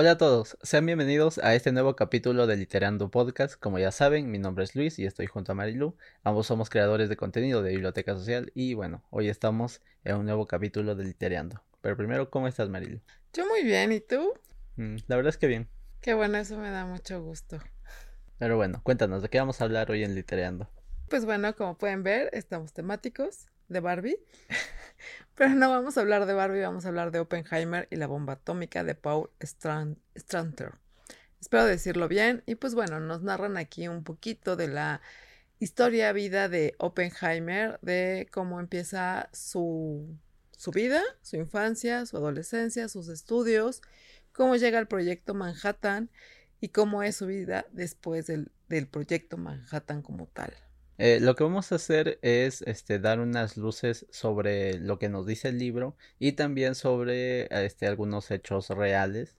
[0.00, 3.60] Hola a todos, sean bienvenidos a este nuevo capítulo de Literando Podcast.
[3.60, 5.94] Como ya saben, mi nombre es Luis y estoy junto a Marilu.
[6.24, 10.46] Ambos somos creadores de contenido de Biblioteca Social y bueno, hoy estamos en un nuevo
[10.46, 11.62] capítulo de Literando.
[11.82, 13.02] Pero primero, ¿cómo estás Marilu?
[13.34, 14.32] Yo muy bien, ¿y tú?
[14.76, 15.68] Mm, la verdad es que bien.
[16.00, 17.58] Qué bueno, eso me da mucho gusto.
[18.38, 20.70] Pero bueno, cuéntanos, ¿de qué vamos a hablar hoy en Literando?
[21.10, 24.16] Pues bueno, como pueden ver, estamos temáticos de Barbie.
[25.40, 28.34] Pero no vamos a hablar de Barbie, vamos a hablar de Oppenheimer y la bomba
[28.34, 30.74] atómica de Paul Stranter.
[31.40, 32.42] Espero decirlo bien.
[32.44, 35.00] Y pues bueno, nos narran aquí un poquito de la
[35.58, 40.14] historia, vida de Oppenheimer, de cómo empieza su,
[40.50, 43.80] su vida, su infancia, su adolescencia, sus estudios,
[44.32, 46.10] cómo llega al proyecto Manhattan
[46.60, 50.52] y cómo es su vida después del, del proyecto Manhattan como tal.
[51.02, 55.24] Eh, lo que vamos a hacer es este, dar unas luces sobre lo que nos
[55.26, 59.38] dice el libro y también sobre este, algunos hechos reales,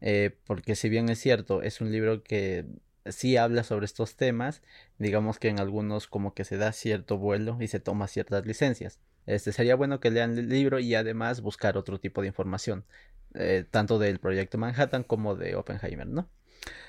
[0.00, 2.64] eh, porque si bien es cierto, es un libro que
[3.04, 4.62] sí habla sobre estos temas,
[4.98, 8.98] digamos que en algunos como que se da cierto vuelo y se toma ciertas licencias.
[9.26, 12.86] Este sería bueno que lean el libro y además buscar otro tipo de información,
[13.34, 16.30] eh, tanto del proyecto Manhattan como de Oppenheimer, ¿no?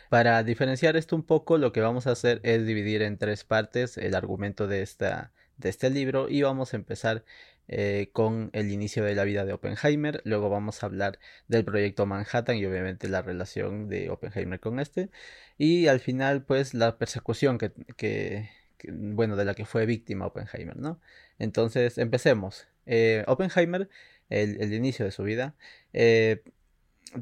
[0.10, 3.98] Para diferenciar esto un poco, lo que vamos a hacer es dividir en tres partes
[3.98, 7.24] el argumento de, esta, de este libro y vamos a empezar
[7.68, 11.18] eh, con el inicio de la vida de Oppenheimer, luego vamos a hablar
[11.48, 15.10] del proyecto Manhattan y obviamente la relación de Oppenheimer con este
[15.58, 18.50] y al final pues la persecución que, que,
[18.94, 21.00] bueno de la que fue víctima Oppenheimer, ¿no?
[21.40, 22.68] Entonces empecemos.
[22.86, 23.90] Eh, Oppenheimer,
[24.30, 25.56] el, inicio de su vida,
[25.94, 26.44] eh,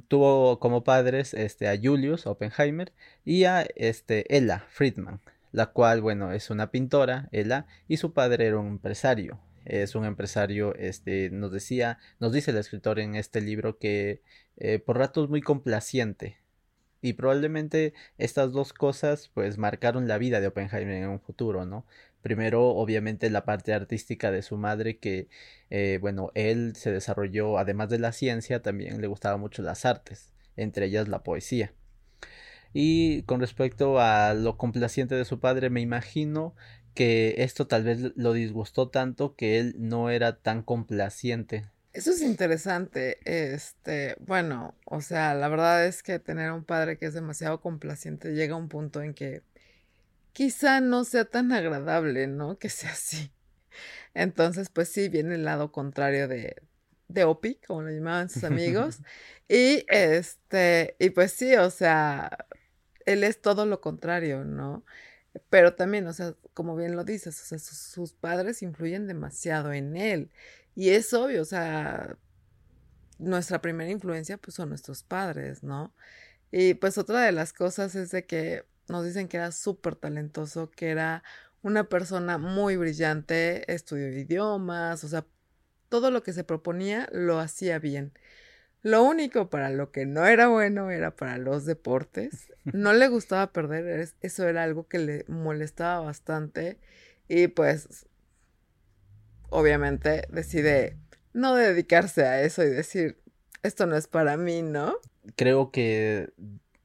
[0.08, 2.92] tuvo como padres este, a Julius Oppenheimer
[3.26, 8.48] y a este, Ella Friedman, la cual, bueno, es una pintora, Ella, y su padre
[8.48, 9.40] era un empresario.
[9.66, 14.22] Es un empresario, este, nos decía, nos dice el escritor en este libro que
[14.58, 16.38] eh, por ratos muy complaciente.
[17.04, 21.86] Y probablemente estas dos cosas, pues, marcaron la vida de Oppenheimer en un futuro, ¿no?
[22.22, 25.28] Primero, obviamente, la parte artística de su madre, que,
[25.70, 30.32] eh, bueno, él se desarrolló, además de la ciencia, también le gustaba mucho las artes,
[30.56, 31.74] entre ellas la poesía.
[32.72, 36.56] Y con respecto a lo complaciente de su padre, me imagino
[36.94, 41.66] que esto tal vez lo disgustó tanto que él no era tan complaciente.
[41.94, 43.20] Eso es interesante.
[43.26, 48.34] Este, bueno, o sea, la verdad es que tener un padre que es demasiado complaciente
[48.34, 49.44] llega a un punto en que
[50.34, 52.58] quizá no sea tan agradable, ¿no?
[52.58, 53.32] Que sea así.
[54.16, 56.56] Entonces, pues sí, viene el lado contrario de,
[57.08, 59.00] de Opi, como lo llamaban sus amigos.
[59.48, 62.48] y este, y pues sí, o sea,
[63.06, 64.84] él es todo lo contrario, ¿no?
[65.50, 69.74] Pero también, o sea, como bien lo dices, o sea, sus, sus padres influyen demasiado
[69.74, 70.32] en él.
[70.76, 72.18] Y es obvio, o sea,
[73.20, 75.94] nuestra primera influencia, pues son nuestros padres, ¿no?
[76.52, 80.70] Y pues otra de las cosas es de que nos dicen que era súper talentoso,
[80.72, 81.24] que era
[81.62, 85.26] una persona muy brillante, estudió idiomas, o sea,
[85.90, 88.14] todo lo que se proponía lo hacía bien.
[88.82, 92.50] Lo único para lo que no era bueno era para los deportes.
[92.66, 96.80] No le gustaba perder, eso era algo que le molestaba bastante
[97.28, 98.08] y pues
[99.54, 100.98] obviamente decide
[101.34, 103.18] no dedicarse a eso y decir,
[103.64, 104.96] esto no es para mí, ¿no?
[105.36, 106.30] Creo que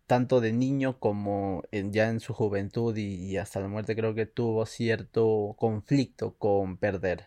[0.06, 4.65] tanto de niño como ya en su juventud y, hasta la muerte creo que tuvo
[4.65, 7.27] cierto conflicto con perder.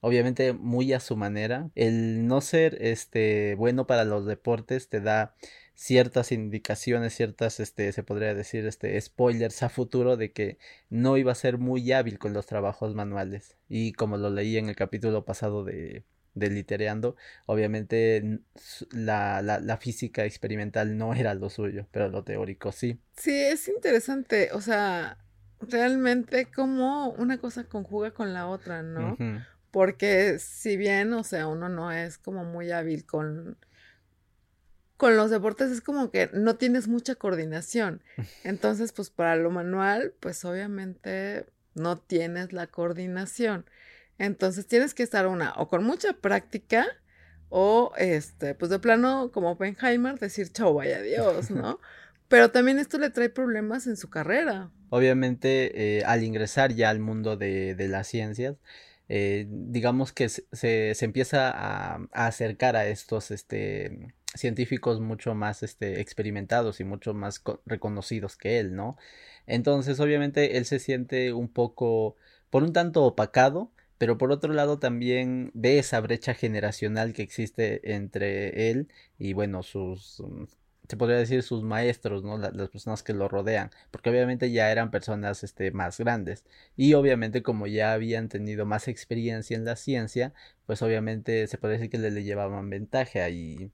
[0.00, 1.70] Obviamente muy a su manera.
[1.74, 5.34] El no ser este bueno para los deportes te da
[5.78, 10.58] ciertas indicaciones, ciertas, este, se podría decir, este, spoilers a futuro de que
[10.90, 13.56] no iba a ser muy hábil con los trabajos manuales.
[13.68, 16.02] Y como lo leí en el capítulo pasado de
[16.34, 17.14] delitereando,
[17.46, 18.40] obviamente
[18.90, 22.98] la, la, la, física experimental no era lo suyo, pero lo teórico sí.
[23.16, 25.16] Sí, es interesante, o sea,
[25.60, 29.16] realmente como una cosa conjuga con la otra, ¿no?
[29.70, 33.56] Porque si bien, o sea, uno no es como muy hábil con
[34.98, 38.02] con los deportes es como que no tienes mucha coordinación.
[38.44, 43.64] Entonces, pues para lo manual, pues obviamente no tienes la coordinación.
[44.18, 46.86] Entonces tienes que estar una o con mucha práctica
[47.48, 51.78] o este, pues de plano como Oppenheimer decir chao, vaya Dios, ¿no?
[52.28, 54.70] Pero también esto le trae problemas en su carrera.
[54.90, 58.56] Obviamente, eh, al ingresar ya al mundo de, de las ciencias,
[59.08, 65.62] eh, digamos que se, se empieza a, a, acercar a estos este, científicos mucho más
[65.62, 68.96] este, experimentados y mucho más reconocidos que él, ¿no?
[69.46, 72.16] Entonces, obviamente, él se siente un poco,
[72.50, 77.94] por un tanto opacado, pero por otro lado también ve esa brecha generacional que existe
[77.94, 78.88] entre él
[79.18, 80.44] y bueno sus mm,
[80.88, 82.38] se podría decir sus maestros, ¿no?
[82.38, 86.44] las personas que lo rodean, porque obviamente ya eran personas este, más grandes
[86.76, 90.32] y obviamente como ya habían tenido más experiencia en la ciencia,
[90.66, 93.70] pues obviamente se puede decir que le, le llevaban ventaja y,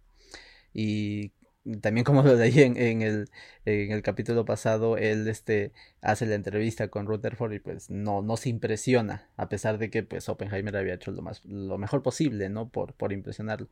[0.75, 1.33] y
[1.81, 3.31] también como lo leí en, el,
[3.65, 5.73] en el capítulo pasado, él este,
[6.03, 10.03] hace la entrevista con Rutherford y pues no, no se impresiona, a pesar de que
[10.03, 12.69] pues Oppenheimer había hecho lo, más, lo mejor posible, ¿no?
[12.69, 13.69] Por, por impresionarlo.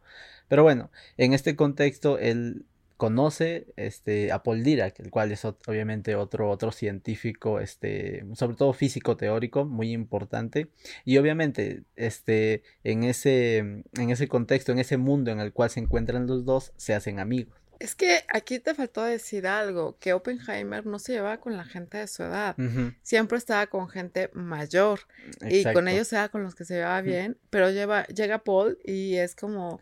[0.48, 2.64] Pero bueno, en este contexto, él
[3.02, 8.72] conoce este, a Paul Dirac, el cual es obviamente otro, otro científico, este, sobre todo
[8.72, 10.68] físico teórico, muy importante.
[11.04, 15.80] Y obviamente, este, en, ese, en ese contexto, en ese mundo en el cual se
[15.80, 17.58] encuentran los dos, se hacen amigos.
[17.80, 21.98] Es que aquí te faltó decir algo, que Oppenheimer no se llevaba con la gente
[21.98, 22.54] de su edad,
[23.02, 25.00] siempre estaba con gente mayor.
[25.40, 29.16] Y con ellos era con los que se llevaba bien, pero lleva, llega Paul y
[29.16, 29.80] es como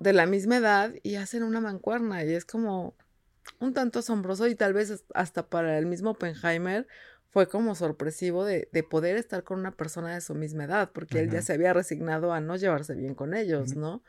[0.00, 2.96] de la misma edad y hacen una mancuerna y es como
[3.60, 6.88] un tanto asombroso y tal vez hasta para el mismo Oppenheimer
[7.28, 11.20] fue como sorpresivo de, de poder estar con una persona de su misma edad, porque
[11.20, 14.02] él ya se había resignado a no llevarse bien con ellos, ¿no?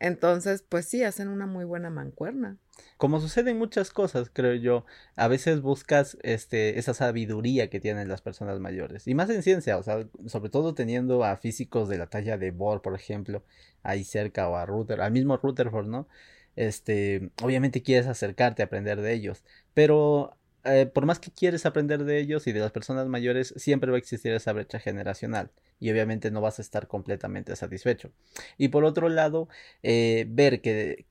[0.00, 2.56] Entonces, pues sí, hacen una muy buena mancuerna.
[2.96, 4.84] Como sucede en muchas cosas, creo yo,
[5.16, 9.08] a veces buscas este, esa sabiduría que tienen las personas mayores.
[9.08, 12.52] Y más en ciencia, o sea, sobre todo teniendo a físicos de la talla de
[12.52, 13.42] Bohr, por ejemplo,
[13.82, 16.08] ahí cerca, o a Rutherford, al mismo Rutherford, ¿no?
[16.54, 20.36] Este, obviamente quieres acercarte a aprender de ellos, pero
[20.68, 23.96] eh, por más que quieres aprender de ellos y de las personas mayores, siempre va
[23.96, 25.50] a existir esa brecha generacional
[25.80, 28.10] y obviamente no vas a estar completamente satisfecho.
[28.56, 29.48] Y por otro lado,
[29.82, 31.06] eh, ver que,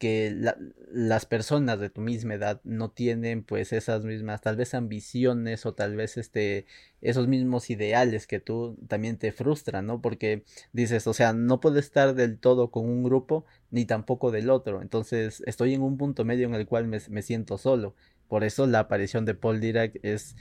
[0.92, 5.74] las personas de tu misma edad no tienen pues esas mismas tal vez ambiciones o
[5.74, 6.65] tal vez este
[7.01, 10.01] esos mismos ideales que tú también te frustran, ¿no?
[10.01, 10.44] Porque
[10.74, 14.81] dices, o sea, no puedo estar del todo con un grupo ni tampoco del otro.
[14.81, 17.95] Entonces estoy en un punto medio en el cual me, me siento solo.
[18.27, 20.35] Por eso la aparición de Paul Dirac es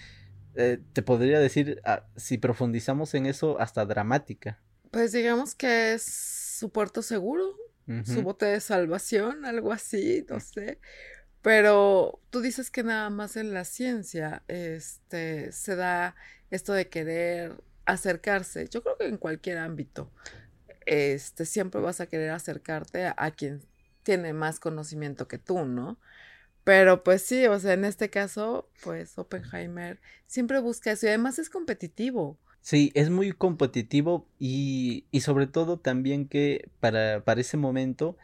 [0.56, 4.58] eh, te podría decir, ah, si profundizamos en eso, hasta dramática.
[4.90, 7.54] Pues digamos que es su puerto seguro,
[8.04, 10.80] su bote de salvación, algo así, no sé.
[11.40, 16.16] Pero tú dices que nada más en la ciencia este, se da
[16.50, 18.66] esto de querer acercarse.
[18.68, 20.10] Yo creo que en cualquier ámbito
[20.86, 23.62] este, siempre vas a querer acercarte a quien
[24.02, 26.00] tiene más conocimiento que tú, ¿no?
[26.66, 31.38] Pero pues sí, o sea, en este caso, pues Oppenheimer siempre busca eso y además
[31.38, 32.40] es competitivo.
[32.60, 38.16] Sí, es muy competitivo y, y sobre todo también que para, para ese momento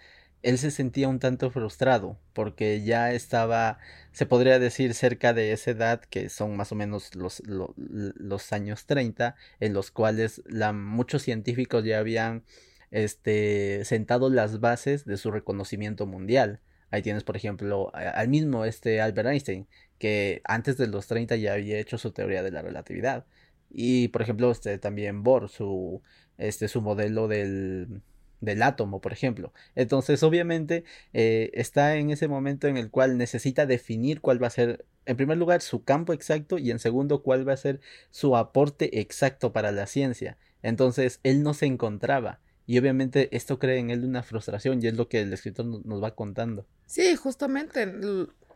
[0.43, 3.79] él se sentía un tanto frustrado porque ya estaba,
[4.11, 8.87] se podría decir, cerca de esa edad que son más o menos los, los, años
[8.87, 12.43] 30 en los cuales la, muchos científicos ya habían
[12.91, 16.59] este, sentado las bases de su reconocimiento mundial.
[16.93, 19.67] Ahí tienes, por ejemplo, al mismo este Albert Einstein,
[19.99, 23.25] que antes de los 30 ya había hecho su teoría de la relatividad.
[23.71, 26.03] Y, por ejemplo, este, también Bohr, su,
[26.37, 28.03] este, su modelo del,
[28.43, 29.55] del átomo, por ejemplo.
[29.75, 30.85] Entonces, obviamente,
[31.15, 35.17] eh, está en ese momento en el cual necesita definir cuál va a ser, en
[35.17, 37.81] primer lugar, su campo exacto y en segundo, cuál va a ser
[38.11, 40.37] su aporte exacto para la ciencia.
[40.63, 42.41] Entonces, él no se encontraba.
[42.67, 46.03] Y obviamente esto crea en él una frustración y es lo que el escritor nos
[46.03, 46.67] va contando.
[46.87, 47.87] Sí, justamente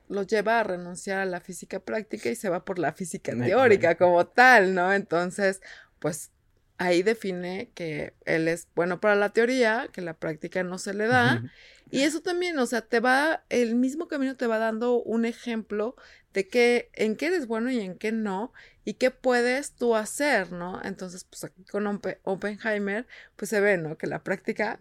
[0.08, 3.96] lo lleva a renunciar a la física práctica y se va por la física teórica
[3.96, 4.92] como tal, ¿no?
[4.92, 5.60] Entonces,
[5.98, 6.30] pues
[6.78, 11.06] ahí define que él es bueno para la teoría, que la práctica no se le
[11.06, 11.42] da.
[11.90, 15.96] Y eso también, o sea, te va, el mismo camino te va dando un ejemplo
[16.37, 18.52] de qué, en qué eres bueno y en qué no,
[18.85, 20.83] y qué puedes tú hacer, ¿no?
[20.85, 21.87] Entonces, pues aquí con
[22.25, 23.97] Oppenheimer, pues se ve, ¿no?
[23.97, 24.78] Que la práctica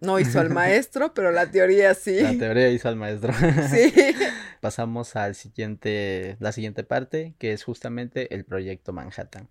[0.00, 2.18] no hizo al maestro, pero la teoría sí.
[2.18, 3.32] La teoría hizo al maestro.
[3.70, 3.94] Sí.
[4.60, 9.48] Pasamos al siguiente, la siguiente parte, que es justamente el proyecto Manhattan.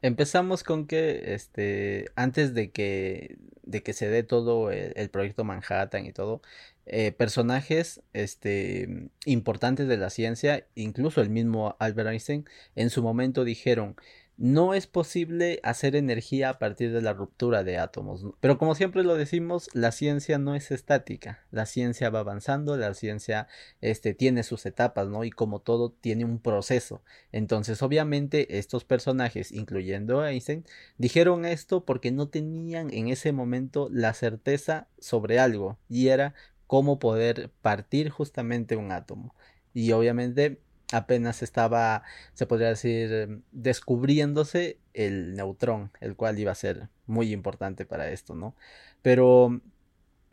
[0.00, 6.06] Empezamos con que, este, antes de que, de que se dé todo el proyecto Manhattan
[6.06, 6.40] y todo,
[6.86, 13.44] eh, personajes este, importantes de la ciencia, incluso el mismo Albert Einstein, en su momento
[13.44, 13.96] dijeron,
[14.42, 18.26] no es posible hacer energía a partir de la ruptura de átomos.
[18.40, 21.44] Pero como siempre lo decimos, la ciencia no es estática.
[21.50, 23.46] La ciencia va avanzando, la ciencia
[23.80, 25.24] este, tiene sus etapas, ¿no?
[25.24, 27.02] Y como todo tiene un proceso.
[27.30, 30.64] Entonces, obviamente, estos personajes, incluyendo Einstein,
[30.98, 35.78] dijeron esto porque no tenían en ese momento la certeza sobre algo.
[35.88, 36.34] Y era
[36.72, 39.34] cómo poder partir justamente un átomo.
[39.74, 40.58] Y obviamente
[40.90, 42.02] apenas estaba,
[42.32, 48.34] se podría decir, descubriéndose el neutrón, el cual iba a ser muy importante para esto,
[48.34, 48.56] ¿no?
[49.02, 49.60] Pero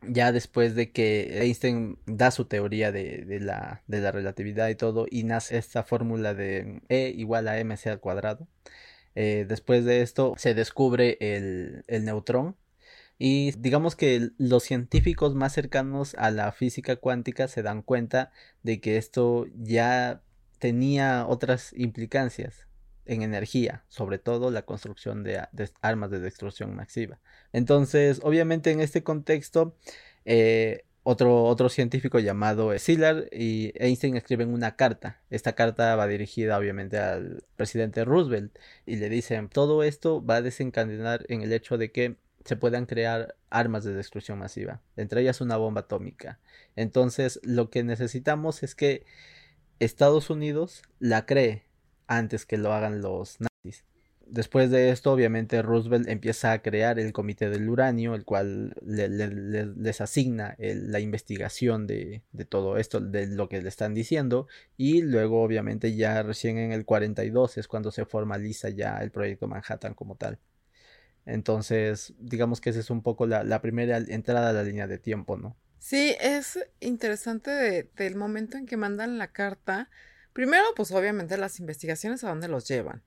[0.01, 5.07] ya después de que Einstein da su teoría de, la, de la relatividad y todo,
[5.11, 8.47] y nace esta fórmula de E igual a mc al cuadrado.
[9.13, 12.55] Eh, después de esto se descubre el, el neutrón,
[13.19, 18.31] y digamos que los científicos más cercanos a la física cuántica se dan cuenta
[18.63, 20.21] de que esto ya
[20.57, 22.67] tenía otras implicancias
[23.05, 25.41] en energía, sobre todo la construcción de,
[25.81, 27.19] armas de destrucción masiva.
[27.51, 29.75] Entonces, obviamente en este contexto,
[30.25, 35.21] eh, otro, otro científico llamado Szilard y Einstein escriben una carta.
[35.29, 40.41] Esta carta va dirigida obviamente al presidente Roosevelt y le dicen, todo esto va a
[40.41, 42.15] desencadenar en el hecho de que
[42.45, 46.39] se puedan crear armas de destrucción masiva, entre ellas una bomba atómica.
[46.75, 49.05] Entonces, lo que necesitamos es que
[49.79, 51.65] Estados Unidos la cree
[52.07, 53.85] antes que lo hagan los nazis.
[54.25, 60.01] Después de esto, obviamente, Roosevelt empieza a crear el Comité del Uranio, el cual les
[60.01, 65.41] asigna la investigación de, de, todo esto, de lo que le están diciendo, y luego,
[65.41, 70.15] obviamente, ya recién en el 42 es cuando se formaliza ya el proyecto Manhattan como
[70.15, 70.37] tal.
[71.29, 75.37] Entonces, digamos que esa es un poco la, primera entrada a la línea de tiempo,
[75.37, 75.55] ¿no?
[75.77, 79.89] Sí, es interesante del momento en que mandan la carta.
[80.33, 83.03] Primero, pues obviamente las investigaciones a dónde los llevan.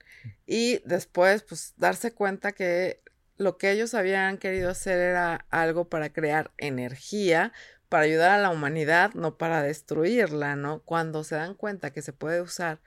[0.46, 3.02] Y después, pues darse cuenta que
[3.38, 7.52] lo que ellos habían querido hacer era algo para crear energía,
[7.88, 10.80] para ayudar a la humanidad, no para destruirla, ¿no?
[10.82, 12.80] Cuando se dan cuenta que se puede usar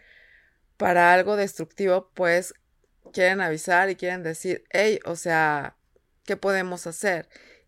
[0.77, 2.53] para algo destructivo, pues
[3.11, 5.75] quieren avisar y quieren decir, hey, o sea,
[6.25, 7.27] ¿qué podemos hacer?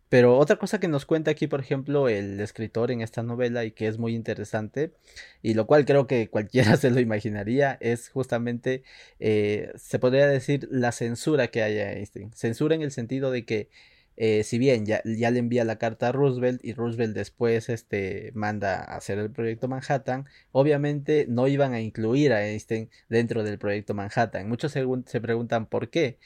[0.10, 3.72] Pero otra cosa que nos cuenta aquí, por ejemplo, el escritor en esta novela y
[3.72, 4.94] que es muy interesante,
[5.42, 8.84] y lo cual creo que cualquiera se lo imaginaría, es justamente,
[9.20, 12.32] eh, se podría decir, la censura que hay a Einstein.
[12.34, 13.70] Censura en el sentido de que
[14.18, 18.80] eh, si bien ya, le envía la carta a Roosevelt y Roosevelt después este, manda
[18.80, 23.94] a hacer el proyecto Manhattan, obviamente no iban a incluir a Einstein dentro del proyecto
[23.94, 24.50] Manhattan.
[24.50, 26.18] Muchos se preguntan por qué.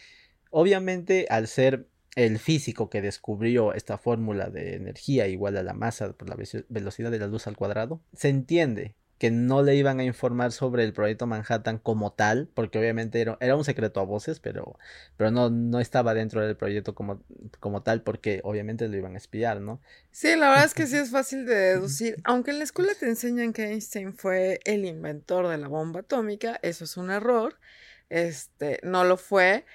[0.52, 6.14] Obviamente al ser el físico que descubrió esta fórmula de energía igual a la masa
[6.14, 6.38] por la
[6.70, 10.84] velocidad de la luz al cuadrado, se entiende que no le iban a informar sobre
[10.84, 14.80] el proyecto Manhattan como tal, porque obviamente era, era un secreto a voces, pero,
[15.16, 17.22] pero no, no estaba dentro del proyecto como,
[17.60, 19.80] como tal, porque obviamente lo iban a espiar, ¿no?
[20.10, 22.16] Sí, la verdad es que sí es fácil de deducir.
[22.24, 26.60] Aunque en la escuela te enseñan que Einstein fue el inventor de la bomba atómica,
[26.64, 27.60] eso es un error.
[28.10, 29.66] Este, no lo fue.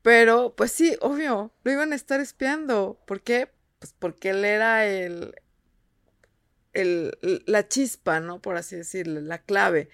[0.00, 2.98] Pero, pues sí, obvio, lo iban a estar espiando.
[3.06, 3.50] ¿Por qué?
[3.80, 5.34] Pues porque él era el,
[6.74, 7.12] el,
[7.46, 8.40] la chispa, ¿no?
[8.40, 9.88] Por así decirlo, la clave.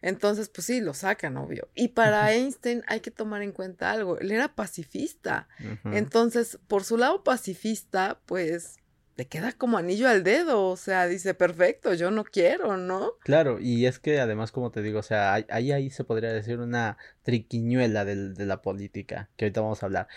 [0.00, 1.68] Entonces, pues sí, lo sacan, obvio.
[1.74, 5.48] Y para Einstein hay que tomar en cuenta algo, él era pacifista.
[5.84, 8.78] Entonces, por su lado pacifista, pues
[9.16, 13.12] le queda como anillo al dedo, o sea, dice, perfecto, yo no quiero, ¿no?
[13.20, 16.58] Claro, y es que además, como te digo, o sea, ahí, ahí se podría decir
[16.58, 20.08] una triquiñuela de, de la política, que ahorita vamos a hablar.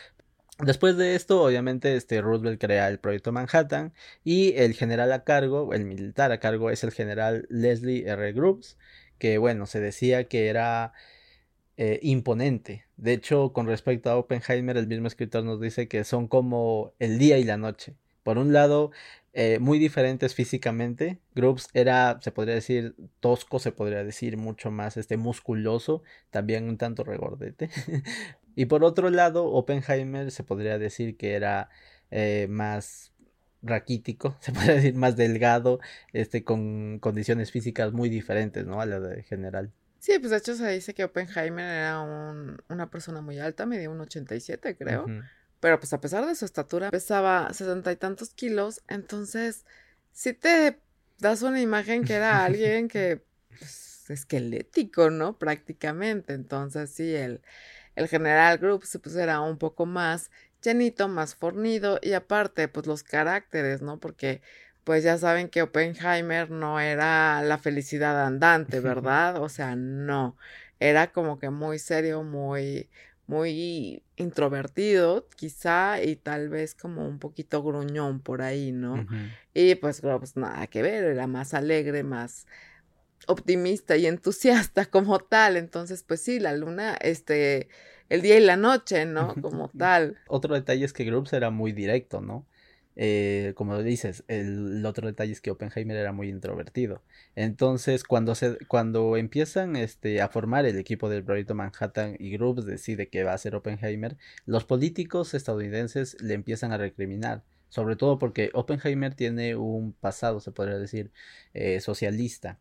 [0.59, 3.93] Después de esto, obviamente, este Roosevelt crea el proyecto Manhattan
[4.23, 8.31] y el general a cargo, el militar a cargo, es el general Leslie R.
[8.31, 8.77] Groves,
[9.17, 10.93] que bueno, se decía que era
[11.77, 12.85] eh, imponente.
[12.95, 17.19] De hecho, con respecto a Oppenheimer, el mismo escritor nos dice que son como el
[17.19, 17.95] día y la noche.
[18.23, 18.91] Por un lado,
[19.33, 21.19] eh, muy diferentes físicamente.
[21.35, 26.77] Groves era, se podría decir, tosco, se podría decir, mucho más este, musculoso, también un
[26.77, 27.69] tanto regordete.
[28.55, 31.69] y por otro lado, Oppenheimer se podría decir que era
[32.11, 33.11] eh, más
[33.61, 35.79] raquítico, se podría decir más delgado,
[36.13, 38.81] este, con condiciones físicas muy diferentes, ¿no?
[38.81, 39.71] A la de general.
[39.99, 42.01] Sí, pues de hecho se dice que Oppenheimer era
[42.69, 45.07] una persona muy alta, medía un 87 creo.
[45.59, 48.83] Pero pues a pesar de su estatura, pesaba sesenta y tantos kilos.
[48.87, 49.65] Entonces,
[50.11, 50.79] sí te
[51.17, 53.23] das una imagen que era alguien que,
[53.59, 55.39] pues, esquelético, ¿no?
[55.39, 56.33] Prácticamente.
[56.33, 57.41] Entonces, sí, el,
[57.95, 61.99] el general Group pues era un poco más llenito, más fornido.
[62.01, 63.99] Y aparte, pues los caracteres, ¿no?
[63.99, 64.41] Porque
[64.83, 69.41] pues ya saben que Oppenheimer no era la felicidad andante, ¿verdad?
[69.41, 70.37] O sea, no.
[70.79, 72.89] Era como que muy serio, muy,
[73.27, 79.07] muy introvertido, quizá, y tal vez como un poquito gruñón por ahí, ¿no?
[79.53, 82.45] Y pues, pues nada que ver, era más alegre, más
[83.27, 85.57] optimista y entusiasta como tal.
[85.57, 87.69] Entonces, pues sí, la luna, este,
[88.09, 89.35] el día y la noche, ¿no?
[89.41, 90.17] Como tal.
[90.27, 92.45] Otro detalle es que Grubbs era muy directo, ¿no?
[92.97, 97.03] Eh, como dices, el, otro detalle es que Oppenheimer era muy introvertido.
[97.35, 102.65] Entonces, cuando, se, cuando empiezan este, a formar el equipo del proyecto Manhattan y Groups
[102.65, 107.43] decide que va a ser Oppenheimer, los políticos estadounidenses le empiezan a recriminar
[107.75, 111.11] sobre todo porque Oppenheimer tiene un pasado, se podría decir,
[111.53, 112.57] eh, socialista.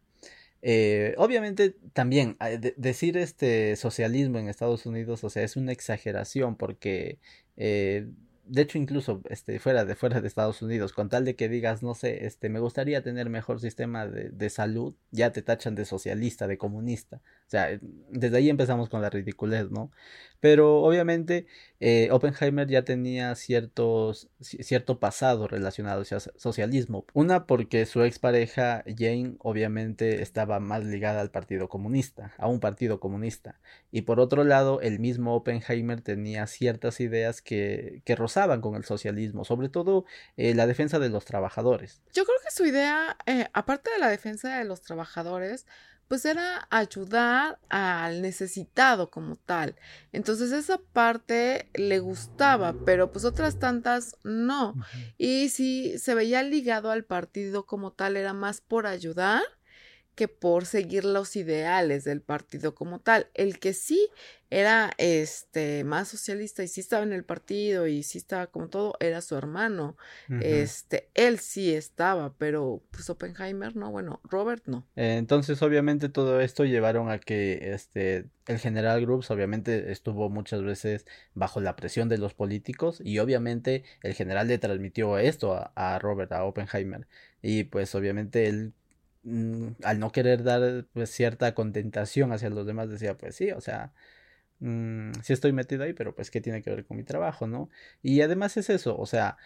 [0.66, 2.38] Eh, obviamente también
[2.78, 7.18] decir este socialismo en Estados Unidos, o sea, es una exageración porque
[7.58, 8.08] eh,
[8.46, 11.82] de hecho incluso este fuera de fuera de Estados Unidos con tal de que digas
[11.82, 15.84] no sé este me gustaría tener mejor sistema de, de, salud ya te tachan de
[15.84, 17.16] socialista de comunista.
[17.46, 17.78] O sea
[18.08, 19.90] desde ahí empezamos con la ridiculez no
[20.40, 21.46] pero obviamente
[21.86, 24.14] eh, Oppenheimer ya tenía cierto
[25.00, 31.68] pasado relacionado al socialismo una porque su expareja Jane obviamente estaba más ligada al partido
[31.68, 33.60] comunista a un partido comunista
[33.90, 38.14] y por otro lado el mismo Oppenheimer tenía ciertas ideas que que
[38.60, 40.04] con el socialismo, sobre todo
[40.36, 42.00] eh, la defensa de los trabajadores.
[42.12, 45.66] Yo creo que su idea, eh, aparte de la defensa de los trabajadores,
[46.08, 49.76] pues era ayudar al necesitado como tal.
[50.12, 54.74] Entonces esa parte le gustaba, pero pues otras tantas no.
[55.18, 59.42] Y si se veía ligado al partido como tal, era más por ayudar
[60.14, 63.28] que por seguir los ideales del partido como tal.
[63.34, 64.08] El que sí
[64.50, 68.94] era este más socialista y sí estaba en el partido y sí estaba como todo
[69.00, 69.96] era su hermano.
[70.40, 74.86] Este, él sí estaba, pero pues Oppenheimer no, bueno, Robert no.
[74.94, 81.06] entonces, obviamente todo esto llevaron a que este el general Groups obviamente estuvo muchas veces
[81.34, 85.98] bajo la presión de los políticos y obviamente el general le transmitió esto a, a
[85.98, 87.08] Robert, a Oppenheimer.
[87.42, 88.72] Y pues obviamente él
[89.24, 93.60] Mm, al no querer dar pues, cierta contentación hacia los demás, decía, pues sí, o
[93.60, 93.92] sea,
[94.60, 97.70] mm, sí estoy metido ahí, pero pues qué tiene que ver con mi trabajo, ¿no?
[98.02, 99.38] Y además es eso, o sea,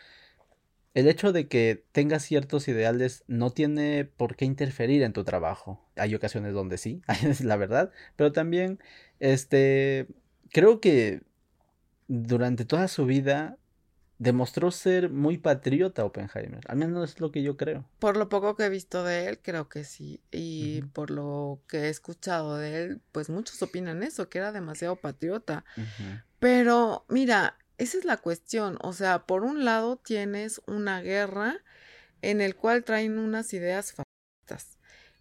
[0.95, 5.81] el hecho de que tengas ciertos ideales no tiene por qué interferir en tu trabajo.
[5.97, 8.81] Hay ocasiones donde sí, es la verdad, pero también,
[9.21, 10.09] este,
[10.51, 11.23] creo que
[12.09, 13.58] durante toda su vida
[14.19, 17.89] demostró ser muy patriota Oppenheimer, al menos es lo que yo creo.
[17.99, 21.83] Por lo poco que he visto de él, creo que sí, y por lo que
[21.83, 25.65] he escuchado de él, pues muchos opinan eso, que era demasiado patriota.
[26.41, 31.63] Pero mira, esa es la cuestión, o sea, por un lado tienes una guerra
[32.23, 34.79] en el cual traen unas ideas fascistas.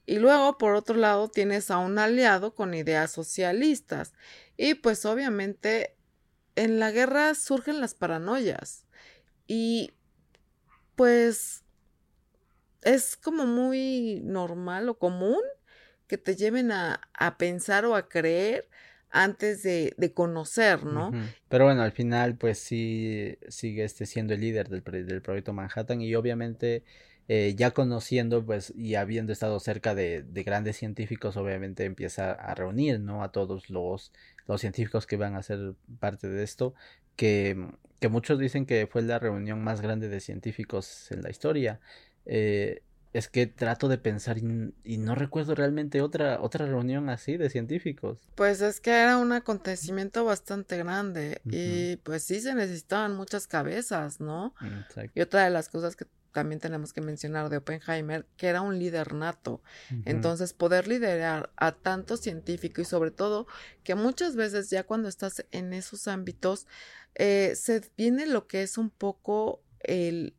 [0.07, 4.13] Y luego, por otro lado, tienes a un aliado con ideas socialistas.
[4.55, 5.97] Y pues obviamente
[6.55, 8.86] en la guerra surgen las paranoias.
[9.47, 9.91] Y
[10.95, 11.63] pues
[12.81, 15.41] es como muy normal o común
[16.07, 16.99] que te lleven a,
[17.37, 18.67] pensar o a creer
[19.09, 21.11] antes de, conocer, ¿no?
[21.49, 26.01] Pero bueno, al final, pues sí sigue este siendo el líder del, del proyecto Manhattan
[26.01, 26.83] y obviamente
[27.29, 32.55] eh, ya conociendo, pues, y habiendo estado cerca de, de, grandes científicos, obviamente empieza a
[32.55, 33.21] reunir, ¿no?
[33.21, 34.13] A todos los,
[34.45, 36.73] los científicos que van a ser parte de esto,
[37.17, 37.57] que
[37.99, 41.79] que muchos dicen que fue la reunión más grande de científicos en la historia.
[42.25, 47.49] Eh, es que trato de pensar y, no recuerdo realmente otra, otra reunión así de
[47.49, 48.19] científicos.
[48.35, 54.19] Pues es que era un acontecimiento bastante grande y pues sí se necesitaban muchas cabezas,
[54.19, 54.53] ¿no?
[55.15, 56.05] Y otra de las cosas que
[56.37, 59.63] también tenemos que mencionar de Oppenheimer, que era un líder nato.
[60.05, 63.47] Entonces, poder liderar a tantos científicos y sobre todo
[63.83, 66.67] que muchas veces ya cuando estás en esos ámbitos,
[67.19, 70.35] eh, se viene lo que es un poco el,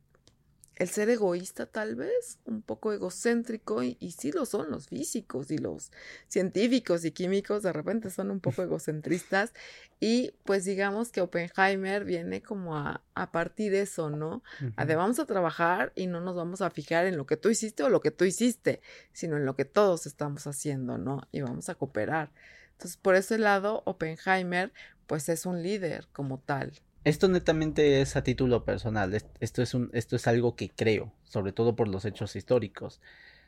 [0.77, 5.51] el ser egoísta tal vez, un poco egocéntrico, y, y, sí lo son los físicos
[5.51, 5.91] y los
[6.29, 9.53] científicos y químicos, de repente son un poco egocentristas,
[9.99, 14.45] y pues digamos que Oppenheimer viene como a, a partir de eso, ¿no?
[14.77, 17.49] A de vamos a trabajar y no nos vamos a fijar en lo que tú
[17.49, 18.81] hiciste o lo que tú hiciste,
[19.13, 21.27] sino en lo que todos estamos haciendo, ¿no?
[21.33, 22.31] Y vamos a cooperar.
[22.79, 24.73] Entonces, por ese lado, Oppenheimer,
[25.09, 26.73] pues es un líder como tal.
[27.03, 31.51] Esto netamente es a título personal, esto es, un, esto es algo que creo, sobre
[31.51, 33.01] todo por los hechos históricos.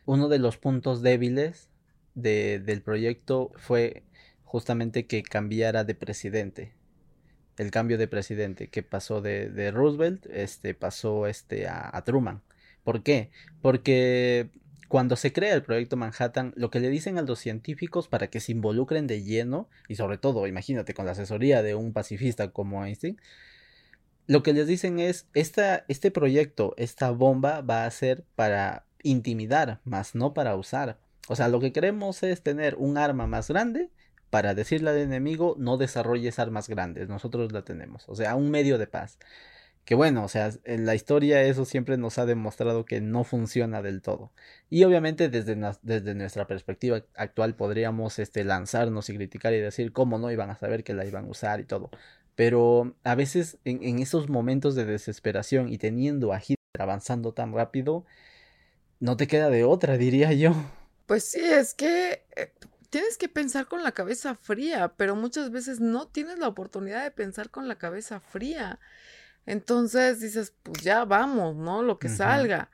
[0.04, 1.68] Uno de los puntos débiles
[2.16, 4.02] de, del proyecto fue
[4.42, 6.74] justamente que cambiara de presidente.
[7.56, 12.42] El cambio de presidente que pasó de, de Roosevelt, este pasó este a, a Truman.
[12.82, 13.30] ¿Por qué?
[13.62, 14.50] Porque
[14.90, 18.40] cuando se crea el proyecto Manhattan, lo que le dicen a los científicos para que
[18.40, 22.84] se involucren de lleno, y sobre todo, imagínate, con la asesoría de un pacifista como
[22.84, 23.16] Einstein,
[24.26, 30.16] lo que les dicen es, este proyecto, esta bomba va a ser para intimidar, más
[30.16, 30.98] no para usar.
[31.28, 33.90] O sea, lo que queremos es tener un arma más grande
[34.28, 38.08] para decirle al enemigo no desarrolles armas grandes, nosotros la tenemos.
[38.08, 39.20] O sea, un medio de paz
[39.84, 43.82] que bueno, o sea, en la historia eso siempre nos ha demostrado que no funciona
[43.82, 44.32] del todo.
[44.68, 50.18] Y obviamente desde, desde nuestra perspectiva actual podríamos este, lanzarnos y criticar y decir cómo
[50.18, 51.90] no iban a saber que la iban a usar y todo.
[52.36, 58.04] Pero a veces en, esos momentos de desesperación y teniendo a Hitler avanzando tan rápido,
[59.00, 60.54] no te queda de otra, diría yo.
[61.06, 62.52] Pues sí, es que eh,
[62.90, 67.10] tienes que pensar con la cabeza fría, pero muchas veces no tienes la oportunidad de
[67.10, 68.78] pensar con la cabeza fría.
[69.46, 71.82] Entonces dices, pues ya vamos, ¿no?
[71.82, 72.70] Lo que salga.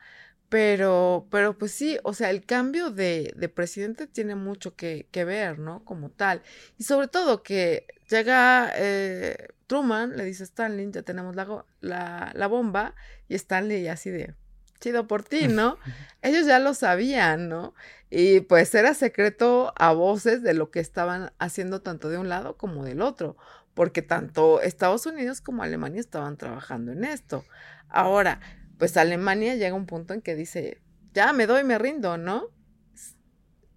[0.49, 5.25] Pero, pero pues sí, o sea, el cambio de, de presidente tiene mucho que, que,
[5.25, 5.85] ver, ¿no?
[5.85, 6.43] Como tal.
[6.79, 12.33] Y sobre todo que llega eh, Truman, le dice a Stanley, ya tenemos la, la,
[12.35, 12.95] la bomba,
[13.29, 14.35] y Stanley así de,
[14.79, 15.79] chido por ti, ¿no?
[16.23, 17.75] Ellos ya lo sabían, ¿no?
[18.09, 22.57] Y pues era secreto a voces de lo que estaban haciendo tanto de un lado
[22.57, 23.37] como del otro,
[23.77, 27.45] porque tanto Estados Unidos como Alemania estaban trabajando en esto.
[27.91, 28.41] Ahora,
[28.79, 30.81] pues Alemania llega a un punto en que dice,
[31.13, 32.49] ya me doy, me rindo, ¿no?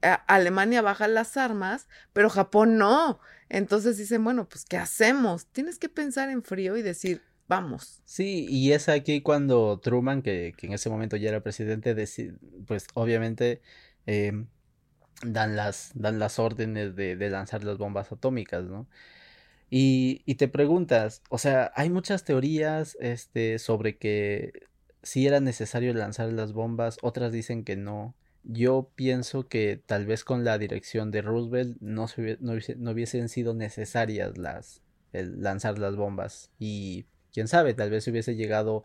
[0.01, 3.19] Alemania baja las armas, pero Japón no.
[3.49, 5.47] Entonces dicen, bueno, pues ¿qué hacemos?
[5.47, 8.01] Tienes que pensar en frío y decir, vamos.
[8.05, 11.93] Sí, y es aquí cuando Truman, que, en ese momento ya era presidente,
[12.65, 13.62] pues obviamente
[14.05, 14.47] em,
[15.23, 18.88] dan, las, dan las órdenes de, de, lanzar las bombas atómicas, ¿no?
[19.69, 24.53] Y, te preguntas, o sea, hay muchas teorías este, sobre que
[25.03, 28.15] si era necesario lanzar las bombas, otras dicen que no.
[28.43, 32.08] Yo pienso que tal vez con la dirección de Roosevelt no,
[32.39, 38.36] no, hubiesen sido necesarias las el lanzar las bombas y quién sabe, tal vez hubiese
[38.36, 38.84] llegado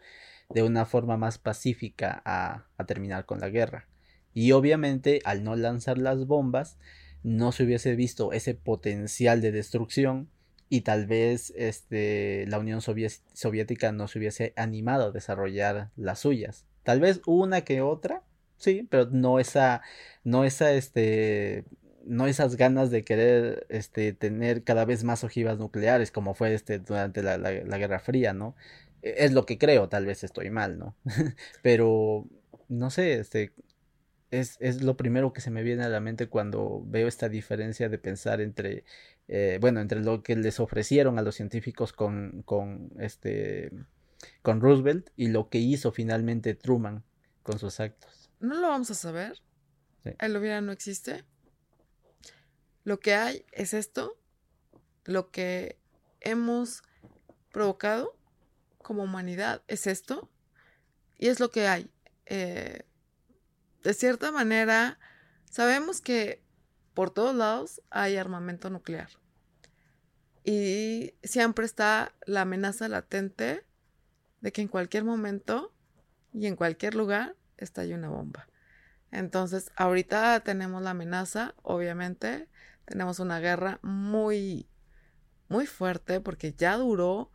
[0.48, 3.88] de una forma más pacífica a, a terminar con la guerra.
[4.32, 6.78] Y obviamente al no lanzar las bombas
[7.22, 10.30] no se hubiese visto ese potencial de destrucción
[10.74, 16.66] y tal vez este, la Unión Soviética no se hubiese animado a desarrollar las suyas.
[16.82, 18.24] Tal vez una que otra,
[18.56, 19.82] sí, pero no esa,
[20.24, 21.62] no esa, este,
[22.04, 26.80] no esas ganas de querer este, tener cada vez más ojivas nucleares como fue este,
[26.80, 28.56] durante la, la Guerra Fría, ¿no?
[29.00, 30.96] E, es lo que creo, tal vez estoy mal, ¿no?
[31.62, 32.26] pero,
[32.68, 33.52] no sé, este,
[34.40, 37.88] es, es, lo primero que se me viene a la mente cuando veo esta diferencia
[37.88, 38.84] de pensar entre
[39.28, 43.72] eh, bueno, entre lo que les ofrecieron a los científicos con, con, este,
[44.42, 47.04] con Roosevelt y lo que hizo finalmente Truman
[47.42, 48.30] con sus actos.
[48.40, 49.40] No lo vamos a saber.
[50.18, 51.24] El hubiera no existe.
[52.84, 54.18] Lo que hay es esto,
[55.04, 55.78] lo que
[56.20, 56.82] hemos
[57.50, 58.14] provocado
[58.82, 60.28] como humanidad es esto,
[61.16, 61.90] y es lo que hay.
[62.26, 62.82] Eh,
[63.84, 64.98] de cierta manera,
[65.44, 66.42] sabemos que
[66.94, 69.10] por todos lados hay armamento nuclear.
[70.42, 73.64] Y siempre está la amenaza latente
[74.40, 75.72] de que en cualquier momento
[76.32, 78.48] y en cualquier lugar estalle una bomba.
[79.10, 82.48] Entonces, ahorita tenemos la amenaza, obviamente,
[82.86, 84.66] tenemos una guerra muy,
[85.48, 87.30] muy fuerte porque ya duró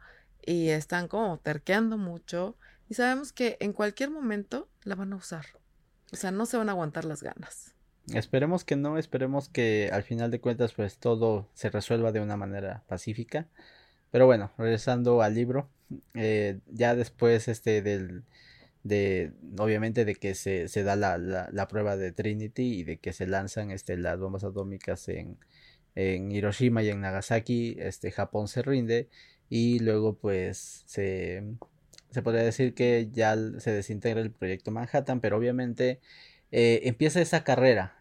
[0.45, 2.57] y están como terqueando mucho
[2.89, 5.58] y sabemos que en cualquier momento la van a usar.
[6.11, 7.75] O sea, no se van a aguantar las ganas.
[8.13, 12.37] Esperemos que no, esperemos que al final de cuentas pues todo se resuelva de una
[12.37, 13.47] manera pacífica.
[14.11, 15.69] Pero bueno, regresando al libro,
[16.15, 18.23] eh, ya después este del
[18.83, 23.13] de obviamente de que se, se da la, la, prueba de Trinity y de que
[23.13, 25.37] se lanzan este las bombas atómicas en,
[25.95, 29.09] en Hiroshima y en Nagasaki, este Japón se rinde
[29.49, 31.43] y luego pues se
[32.11, 35.99] se podría decir que ya se desintegra el proyecto Manhattan, pero obviamente
[36.51, 37.99] eh, empieza esa carrera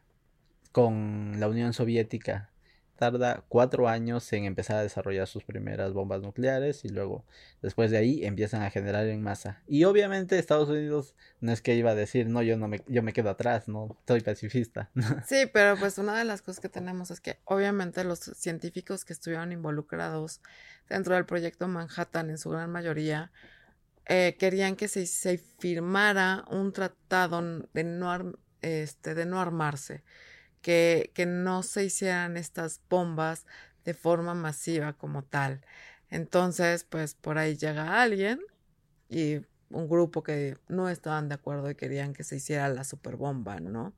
[0.72, 2.50] con la Unión Soviética.
[2.96, 7.24] Tarda cuatro años en empezar a desarrollar sus primeras bombas nucleares y luego
[7.62, 9.62] después de ahí empiezan a generar en masa.
[9.68, 13.04] Y obviamente Estados Unidos no es que iba a decir, no, yo no me, yo
[13.04, 14.90] me quedo atrás, no, soy pacifista.
[15.28, 19.12] Sí, pero pues una de las cosas que tenemos es que obviamente los científicos que
[19.12, 20.40] estuvieron involucrados
[20.88, 23.30] dentro del proyecto Manhattan en su gran mayoría
[24.08, 27.40] eh, querían que se, firmara un tratado
[27.74, 30.02] de no, este, de no armarse
[30.62, 33.46] que, que no se hicieran estas bombas
[33.84, 35.60] de forma masiva como tal.
[36.10, 38.40] Entonces, pues por ahí llega alguien
[39.08, 39.40] y
[39.70, 43.94] un grupo que no estaban de acuerdo y querían que se hiciera la superbomba, ¿no?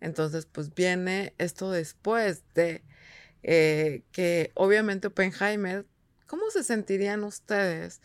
[0.00, 2.82] Entonces, pues viene esto después de
[3.42, 5.86] eh, que obviamente Oppenheimer,
[6.26, 8.00] ¿cómo se sentirían ustedes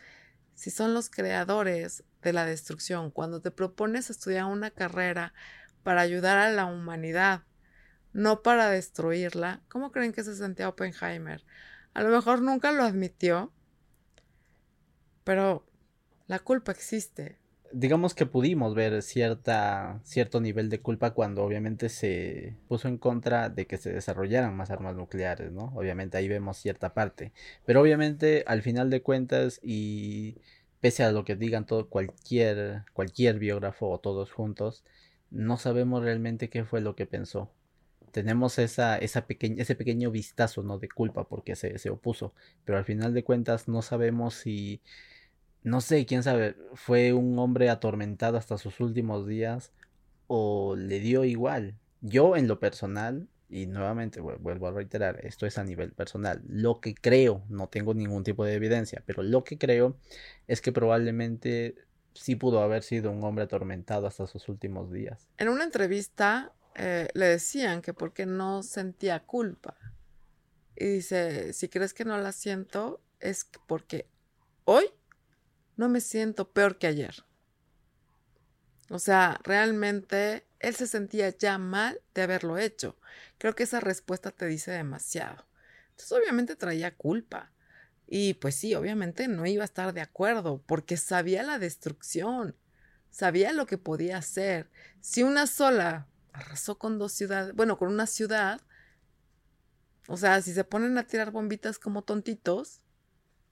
[0.56, 3.12] si son los creadores de la destrucción?
[3.12, 5.34] Cuando te propones estudiar una carrera
[5.84, 7.44] para ayudar a la humanidad,
[8.13, 9.62] no para destruirla.
[9.70, 11.44] ¿Cómo creen que se sentía Oppenheimer?
[11.94, 13.52] A lo mejor nunca lo admitió,
[15.24, 15.66] pero
[16.28, 17.39] la culpa existe.
[17.73, 23.49] Digamos que pudimos ver cierta, cierto nivel de culpa cuando obviamente se puso en contra
[23.49, 25.73] de que se desarrollaran más armas nucleares, ¿no?
[25.75, 27.33] Obviamente ahí vemos cierta parte.
[27.65, 30.38] Pero obviamente al final de cuentas y
[30.81, 34.83] pese a lo que digan todo cualquier, cualquier biógrafo o todos juntos,
[35.31, 37.51] no sabemos realmente qué fue lo que pensó.
[38.12, 40.77] Tenemos esa, esa ese pequeño vistazo ¿no?
[40.77, 42.33] de culpa porque se, se opuso,
[42.65, 44.81] pero al final de cuentas no sabemos si
[45.63, 49.71] no sé, quién sabe, fue un hombre atormentado hasta sus últimos días
[50.28, 51.76] o le dio igual.
[52.02, 56.82] Yo en lo personal, y nuevamente vuelvo a reiterar, esto es a nivel personal, lo
[56.82, 59.97] que creo, no tengo ningún tipo de evidencia, pero lo que creo
[60.47, 61.76] es que probablemente
[62.13, 65.28] sí pudo haber sido un hombre atormentado hasta sus últimos días.
[65.38, 69.76] En una entrevista eh, le decían que porque no sentía culpa.
[70.76, 74.08] Y dice, si crees que no la siento, es porque
[74.65, 74.86] hoy
[75.75, 77.25] no me siento peor que ayer.
[78.89, 82.97] O sea, realmente él se sentía ya mal de haberlo hecho.
[83.38, 85.47] Creo que esa respuesta te dice demasiado.
[85.89, 87.51] Entonces, obviamente traía culpa.
[88.07, 92.55] Y pues sí, obviamente no iba a estar de acuerdo porque sabía la destrucción,
[93.09, 94.69] sabía lo que podía hacer.
[95.01, 98.62] Si una sola arrasó con dos ciudades, bueno, con una ciudad,
[100.07, 102.83] o sea, si se ponen a tirar bombitas como tontitos,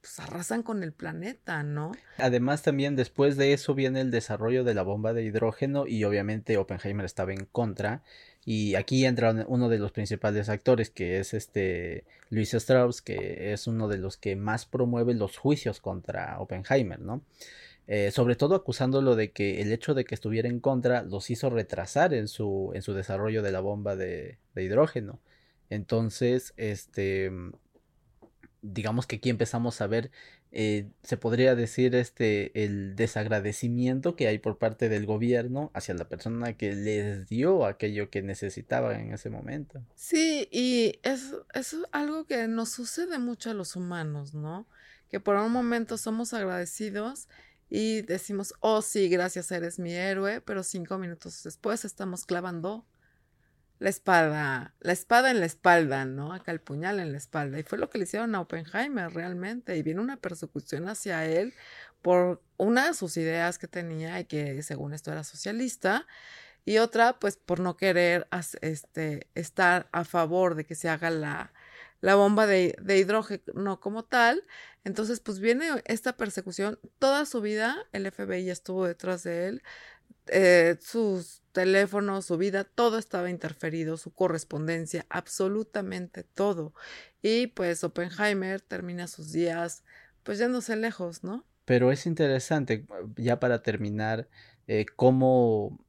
[0.02, 1.92] pues arrasan con el planeta, ¿no?
[2.18, 6.58] Además también después de eso viene el desarrollo de la bomba de hidrógeno y obviamente
[6.58, 8.02] Oppenheimer estaba en contra
[8.44, 13.68] y aquí entra uno de los principales actores que es este Luis Strauss que es
[13.68, 17.22] uno de los que más promueve los juicios contra Oppenheimer, ¿no?
[17.88, 21.50] Eh, sobre todo acusándolo de que el hecho de que estuviera en contra los hizo
[21.50, 25.20] retrasar en su, en su desarrollo de la bomba de, de hidrógeno.
[25.70, 27.32] Entonces, este,
[28.62, 30.12] digamos que aquí empezamos a ver,
[30.52, 36.08] eh, se podría decir, este, el desagradecimiento que hay por parte del gobierno hacia la
[36.08, 39.82] persona que les dio aquello que necesitaba en ese momento.
[39.96, 44.68] Sí, y es, es algo que nos sucede mucho a los humanos, ¿no?
[45.10, 47.28] Que por un momento somos agradecidos
[47.70, 52.86] y decimos, oh sí, gracias, eres mi héroe, pero cinco minutos después estamos clavando
[53.82, 56.34] la espada, la espada en la espalda, ¿no?
[56.34, 57.58] Acá el puñal en la espalda.
[57.58, 59.76] Y fue lo que le hicieron a Oppenheimer realmente.
[59.76, 61.56] Y viene una persecución hacia él
[62.04, 66.06] por una de sus ideas que tenía y que según esto era socialista.
[66.64, 68.28] Y otra, pues por no querer
[68.62, 71.52] este, estar a favor de que se haga la,
[72.02, 74.44] la bomba de, de, hidrógeno como tal.
[74.84, 76.78] Entonces, pues viene esta persecución.
[77.00, 79.64] Toda su vida el FBI estuvo detrás de él.
[80.28, 86.74] Eh, sus teléfonos, su vida, todo estaba interferido, su correspondencia, absolutamente todo.
[87.22, 89.84] Y pues Oppenheimer termina sus días
[90.24, 91.46] pues yéndose lejos, ¿no?
[91.66, 92.86] Pero es interesante,
[93.18, 94.28] ya para terminar,
[94.68, 95.84] eh, cómo,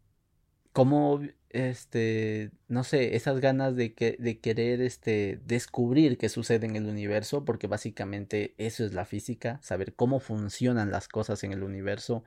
[0.73, 6.77] cómo, este, no sé, esas ganas de, que, de querer, este, descubrir qué sucede en
[6.77, 11.63] el universo, porque básicamente eso es la física, saber cómo funcionan las cosas en el
[11.63, 12.23] universo,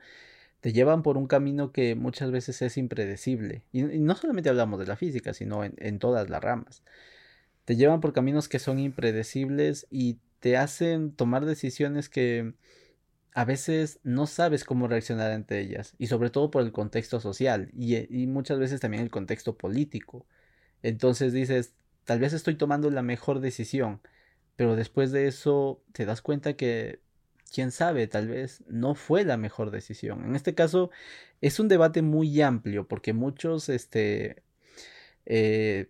[0.60, 3.62] te llevan por un camino que muchas veces es impredecible.
[3.72, 6.82] Y, no solamente hablamos de la física, sino en, todas las ramas.
[7.64, 12.54] Te llevan por caminos que son impredecibles y te hacen tomar decisiones que
[13.32, 15.94] a veces no sabes cómo reaccionar ante ellas.
[15.98, 20.26] Y sobre todo por el contexto social y, y muchas veces también el contexto político.
[20.82, 24.00] Entonces dices, tal vez estoy tomando la mejor decisión,
[24.56, 27.00] pero después de eso te das cuenta que
[27.52, 30.24] quién sabe, tal vez no fue la mejor decisión.
[30.24, 30.90] En este caso
[31.40, 34.42] es un debate muy amplio porque muchos, este,
[35.26, 35.88] eh,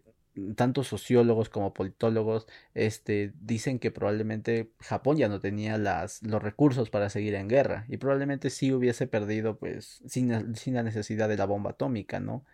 [0.56, 6.90] tanto sociólogos como politólogos, este, dicen que probablemente Japón ya no tenía las, los recursos
[6.90, 11.46] para seguir en guerra y probablemente sí hubiese perdido, pues, sin, la necesidad de la
[11.46, 12.44] bomba atómica, ¿no?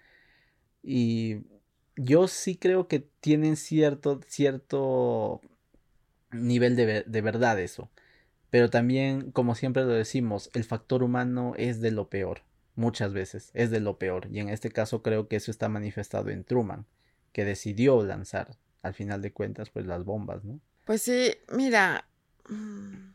[0.83, 1.43] Y
[1.97, 5.41] yo sí creo que tienen cierto, cierto
[6.33, 7.91] nivel de verdad eso.
[8.53, 12.43] Pero también, como siempre lo decimos, el factor humano es de lo peor.
[12.75, 14.29] Muchas veces es de lo peor.
[14.31, 16.85] Y en este caso creo que eso está manifestado en Truman,
[17.33, 20.61] que decidió lanzar, al final de cuentas, pues las bombas, ¿no?
[20.85, 22.07] Pues sí, mira,
[22.51, 23.15] mm,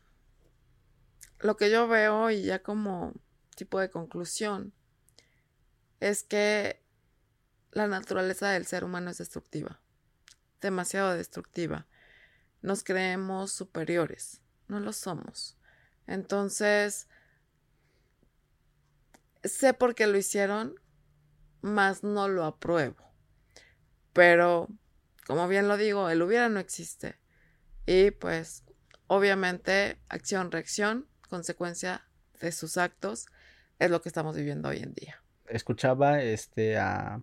[1.42, 3.14] lo que yo veo y ya como
[3.56, 4.74] tipo de conclusión
[6.00, 6.82] es que
[7.74, 9.80] la naturaleza del ser humano es destructiva,
[10.62, 11.86] demasiado destructiva.
[12.64, 15.58] Nos creemos superiores no lo somos.
[16.06, 17.08] Entonces,
[19.44, 20.76] sé por qué lo hicieron,
[21.62, 23.14] mas no lo apruebo.
[24.14, 24.68] Pero,
[25.26, 27.20] como bien lo digo, el hubiera no existe.
[27.86, 28.64] Y pues,
[29.08, 32.08] obviamente, acción, reacción, consecuencia
[32.40, 33.28] de sus actos.
[33.80, 35.22] es lo que estamos viviendo hoy en día.
[35.48, 37.22] Escuchaba este a,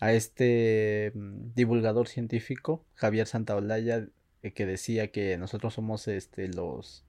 [0.00, 4.08] a este mm, divulgador científico, Javier Santaolalla,
[4.50, 7.04] que decía que nosotros somos este los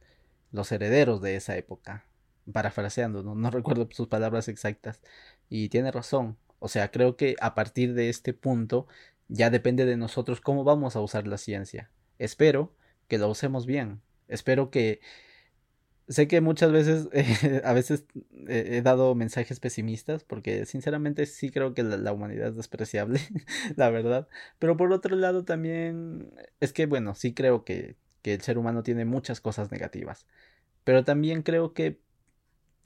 [0.51, 2.05] los herederos de esa época.
[2.51, 5.01] Parafraseando, no, no recuerdo sus palabras exactas.
[5.49, 6.37] Y tiene razón.
[6.59, 8.87] O sea, creo que a partir de este punto
[9.27, 11.89] ya depende de nosotros cómo vamos a usar la ciencia.
[12.19, 12.73] Espero
[13.07, 14.01] que la usemos bien.
[14.27, 15.01] Espero que
[16.07, 17.09] sé que muchas veces,
[17.63, 18.05] a veces
[18.47, 23.19] he dado mensajes pesimistas, porque sinceramente sí creo que la, humanidad es despreciable,
[23.75, 24.27] la verdad.
[24.59, 28.83] Pero por otro lado también, es que bueno, sí creo que, que el ser humano
[28.83, 30.25] tiene muchas cosas negativas.
[30.83, 31.99] Pero también creo que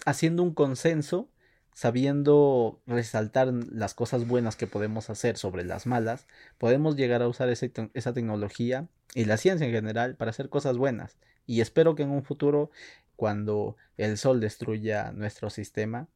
[0.05, 1.29] haciendo un consenso,
[1.73, 6.27] sabiendo resaltar las cosas buenas que podemos hacer sobre las malas,
[6.57, 11.17] podemos llegar a usar esa tecnología y la ciencia en general para hacer cosas buenas.
[11.45, 12.71] Y espero que en un futuro
[13.17, 16.07] cuando el Sol destruya nuestro sistema.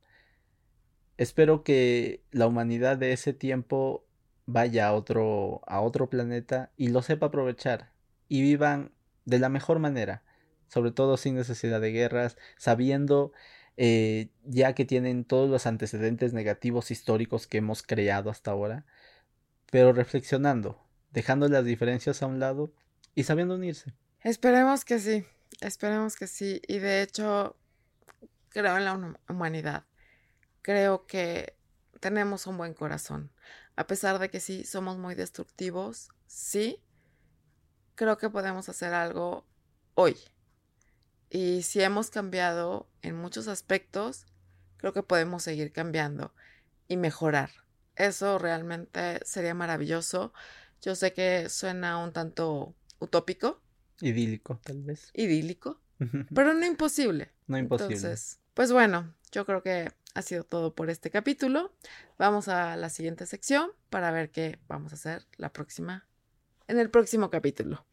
[1.18, 4.06] Espero que la humanidad de ese tiempo
[4.46, 7.92] vaya a otro, a otro planeta y lo sepa aprovechar
[8.30, 8.92] y vivan
[9.26, 10.24] de la mejor manera,
[10.68, 13.34] sobre todo sin necesidad de guerras, sabiendo
[13.78, 18.86] eh, ya que tienen todos los antecedentes negativos históricos que hemos creado hasta ahora,
[19.72, 22.72] pero reflexionando, dejando las diferencias a un lado
[23.16, 23.94] y sabiendo unirse.
[24.22, 25.26] Esperemos que sí.
[25.62, 26.62] Esperemos que sí.
[26.67, 27.56] Y de hecho,
[28.50, 29.86] creo en la humanidad.
[30.62, 31.56] Creo que
[32.00, 33.32] tenemos un buen corazón.
[33.76, 36.84] A pesar de que sí somos muy destructivos, sí,
[37.95, 39.45] creo que podemos hacer algo
[39.93, 40.17] hoy.
[41.30, 44.26] Y si hemos cambiado en muchos aspectos,
[44.78, 46.34] creo que podemos seguir cambiando
[46.88, 47.52] y mejorar.
[47.95, 50.34] Eso realmente sería maravilloso.
[50.82, 53.62] Yo sé que suena un tanto utópico,
[54.02, 55.12] Idílico, tal vez.
[55.14, 55.80] Idílico.
[56.34, 57.30] Pero no imposible.
[57.46, 57.96] No imposible.
[57.96, 61.74] Entonces, pues bueno, yo creo que ha sido todo por este capítulo.
[62.18, 66.08] Vamos a la siguiente sección para ver qué vamos a hacer la próxima,
[66.68, 67.86] en el próximo capítulo.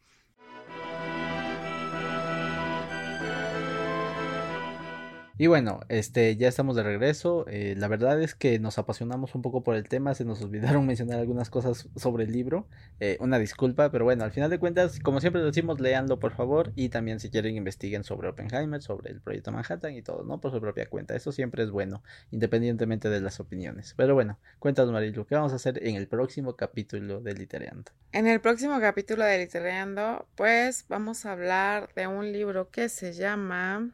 [5.39, 7.45] Y bueno, este, ya estamos de regreso.
[7.47, 10.13] Eh, la verdad es que nos apasionamos un poco por el tema.
[10.13, 12.67] Se nos olvidaron mencionar algunas cosas sobre el libro.
[12.99, 16.73] Eh, una disculpa, pero bueno, al final de cuentas, como siempre decimos, leanlo por favor.
[16.75, 20.41] Y también si quieren investiguen sobre Oppenheimer, sobre el proyecto Manhattan y todo, ¿no?
[20.41, 21.15] Por su propia cuenta.
[21.15, 23.93] Eso siempre es bueno, independientemente de las opiniones.
[23.95, 27.93] Pero bueno, cuéntanos Marilu, ¿qué vamos a hacer en el próximo capítulo de Litereando?
[28.11, 33.13] En el próximo capítulo de Litereando, pues vamos a hablar de un libro que se
[33.13, 33.93] llama...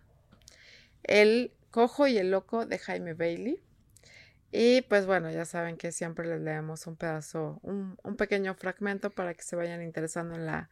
[1.07, 3.61] El Cojo y el Loco de Jaime Bailey.
[4.51, 9.33] Y pues bueno, ya saben que siempre les leemos un pedazo, un, pequeño fragmento para
[9.33, 10.69] que se vayan interesando en la,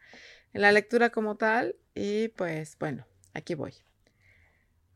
[0.54, 1.76] en la lectura como tal.
[1.94, 3.74] Y pues bueno, aquí voy.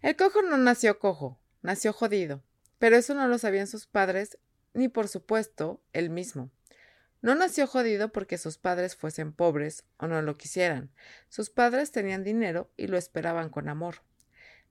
[0.00, 2.42] El cojo no nació cojo, nació jodido,
[2.78, 4.38] pero eso no lo sabían sus padres,
[4.72, 6.50] ni por supuesto él mismo.
[7.20, 10.90] No nació jodido porque sus padres fuesen pobres o no lo quisieran.
[11.28, 13.96] Sus padres tenían dinero y lo esperaban con amor.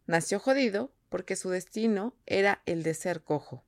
[0.07, 3.63] Nació jodido porque su destino era el de ser cojo.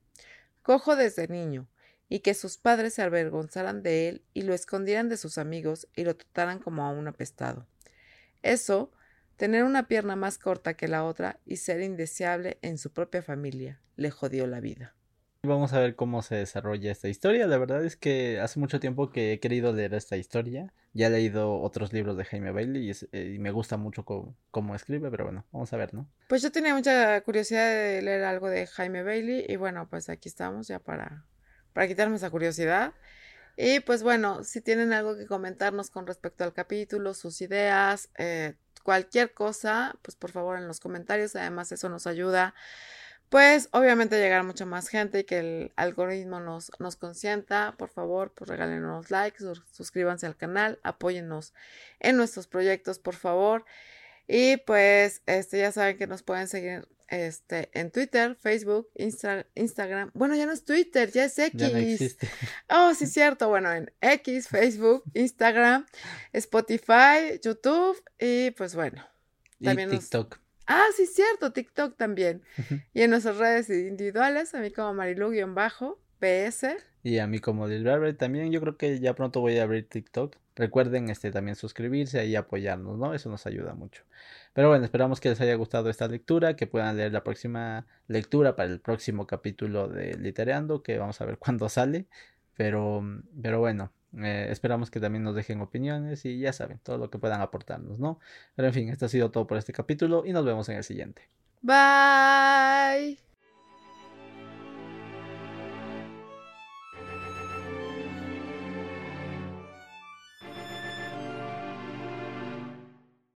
[0.63, 1.67] Cojo desde niño,
[2.09, 6.03] y que sus padres se avergonzaran de él y lo escondieran de sus amigos y
[6.03, 7.67] lo trataran como a un apestado.
[8.41, 8.91] Eso,
[9.37, 13.79] tener una pierna más corta que la otra y ser indeseable en su propia familia,
[13.95, 14.95] le jodió la vida.
[15.43, 17.47] Vamos a ver cómo se desarrolla esta historia.
[17.47, 20.73] La verdad es que hace mucho tiempo que he querido leer esta historia.
[20.91, 25.09] Ya he leído otros libros de Jaime Bailey y, eh, me gusta mucho cómo, escribe,
[25.09, 26.09] pero bueno, vamos a ver, ¿no?
[26.27, 30.27] Pues yo tenía mucha curiosidad de leer algo de Jaime Bailey y bueno, pues aquí
[30.27, 31.23] estamos ya para,
[31.71, 32.93] para quitarme esa curiosidad.
[33.55, 38.55] Y pues bueno, si tienen algo que comentarnos con respecto al capítulo, sus ideas, eh,
[38.83, 41.33] cualquier cosa, pues por favor en los comentarios.
[41.37, 42.53] Además, eso nos ayuda
[43.29, 47.89] pues obviamente llegar a mucha más gente y que el algoritmo nos, nos consienta, por
[47.89, 51.53] favor, pues regálenos likes, suscríbanse al canal, apóyennos
[51.99, 53.65] en nuestros proyectos, por favor.
[54.27, 60.11] Y pues este ya saben que nos pueden seguir este en Twitter, Facebook, Instagram.
[60.13, 62.17] Bueno, ya no es Twitter, ya es X.
[62.69, 63.49] Oh, sí, cierto.
[63.49, 65.85] Bueno, en X, Facebook, Instagram,
[66.33, 69.03] Spotify, YouTube y pues bueno.
[69.63, 70.39] También TikTok.
[70.71, 72.43] Ah, sí, cierto, TikTok también.
[72.93, 76.67] y en nuestras redes individuales, a mí como Marilu-PS.
[77.01, 78.51] Y a mí como Lil también.
[78.51, 80.35] Yo creo que ya pronto voy a abrir TikTok.
[80.55, 83.15] Recuerden este también suscribirse y apoyarnos, ¿no?
[83.15, 84.03] Eso nos ayuda mucho.
[84.53, 88.55] Pero bueno, esperamos que les haya gustado esta lectura, que puedan leer la próxima lectura
[88.55, 92.05] para el próximo capítulo de Litereando, que vamos a ver cuándo sale.
[92.55, 93.01] Pero,
[93.41, 97.19] pero bueno, eh, esperamos que también nos dejen opiniones y ya saben, todo lo que
[97.19, 98.19] puedan aportarnos, ¿no?
[98.55, 100.83] Pero en fin, esto ha sido todo por este capítulo y nos vemos en el
[100.83, 101.29] siguiente.
[101.61, 103.28] Bye.